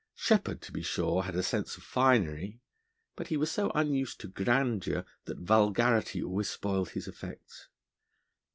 Sheppard, 0.15 0.63
to 0.63 0.71
be 0.71 0.81
sure, 0.81 1.21
had 1.21 1.35
a 1.35 1.43
sense 1.43 1.77
of 1.77 1.83
finery, 1.83 2.59
but 3.15 3.27
he 3.27 3.37
was 3.37 3.51
so 3.51 3.71
unused 3.75 4.19
to 4.21 4.27
grandeur 4.27 5.05
that 5.25 5.37
vulgarity 5.37 6.23
always 6.23 6.49
spoiled 6.49 6.89
his 6.89 7.07
effects. 7.07 7.67